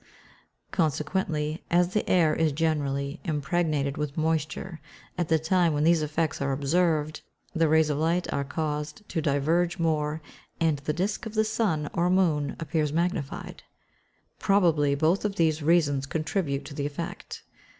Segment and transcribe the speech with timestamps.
[0.71, 4.81] Consequently, as the air is generally impregnated with moisture,
[5.15, 7.21] at the time when these effects are observed,
[7.53, 10.19] the rays of light are caused to diverge more,
[10.59, 13.61] and the disc of the sun or moon appears magnified.
[14.39, 17.43] Probably both of these reasons contribute to the effect.